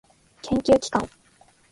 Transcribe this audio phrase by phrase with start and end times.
[0.41, 1.07] 研究機関